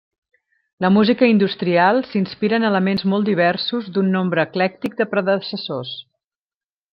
La 0.85 0.89
música 0.93 1.27
industrial 1.33 1.99
s'inspira 2.13 2.59
en 2.61 2.65
elements 2.69 3.05
molt 3.13 3.29
diversos 3.31 3.91
d'un 3.99 4.09
nombre 4.17 4.47
eclèctic 4.49 4.97
de 5.03 5.09
predecessors. 5.13 5.95